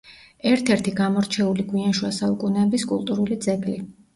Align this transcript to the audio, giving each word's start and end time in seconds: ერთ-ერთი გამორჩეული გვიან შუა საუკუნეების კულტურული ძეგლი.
ერთ-ერთი 0.51 0.93
გამორჩეული 0.99 1.67
გვიან 1.73 1.95
შუა 1.99 2.11
საუკუნეების 2.21 2.89
კულტურული 2.95 3.39
ძეგლი. 3.49 3.79